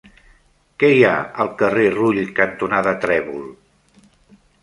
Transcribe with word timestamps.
Què 0.83 0.87
hi 0.93 1.03
ha 1.09 1.17
al 1.43 1.51
carrer 1.59 1.83
Rull 1.97 2.23
cantonada 2.41 2.95
Trèvol? 3.05 3.47